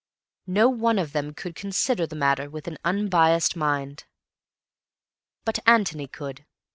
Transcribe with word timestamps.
No 0.47 0.67
one 0.67 0.97
of 0.97 1.11
them 1.13 1.31
could 1.35 1.53
consider 1.53 2.07
the 2.07 2.15
matter 2.15 2.49
with 2.49 2.67
an 2.67 2.79
unbiased 2.83 3.55
mind. 3.55 4.05
But 5.45 5.59
Antony 5.67 6.07
could. 6.07 6.43